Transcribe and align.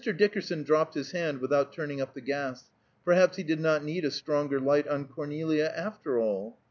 Dickerson 0.17 0.63
dropped 0.63 0.95
his 0.95 1.11
hand 1.11 1.37
without 1.41 1.71
turning 1.71 2.01
up 2.01 2.15
the 2.15 2.21
gas; 2.21 2.71
perhaps 3.05 3.37
he 3.37 3.43
did 3.43 3.59
not 3.59 3.83
need 3.83 4.03
a 4.03 4.09
stronger 4.09 4.59
light 4.59 4.87
on 4.87 5.05
Cornelia, 5.07 5.71
after 5.77 6.19
all. 6.19 6.57